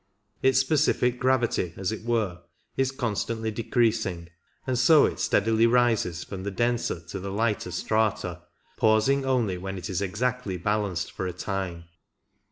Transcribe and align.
Its 0.41 0.57
specific 0.59 1.19
gravity, 1.19 1.75
as 1.77 1.91
it 1.91 2.03
were, 2.03 2.41
is 2.75 2.89
constantly 2.89 3.51
decreasing, 3.51 4.29
and 4.65 4.79
so 4.79 5.05
it 5.05 5.19
steadily 5.19 5.67
rises 5.67 6.23
from 6.23 6.41
the 6.41 6.49
denser 6.49 6.99
to 6.99 7.19
the 7.19 7.29
lighter 7.31 7.69
strata, 7.69 8.41
pausing 8.77 9.23
only 9.27 9.59
when 9.59 9.77
it 9.77 9.91
is 9.91 10.01
exactly 10.01 10.57
balanced 10.57 11.11
for 11.11 11.27
a 11.27 11.33
time. 11.33 11.83